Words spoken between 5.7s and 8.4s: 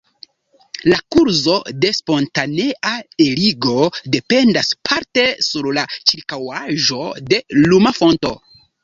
la ĉirkaŭaĵo de luma fonto.